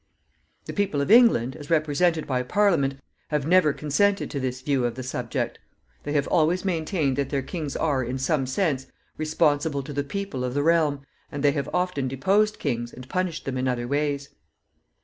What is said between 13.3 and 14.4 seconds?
them in other ways.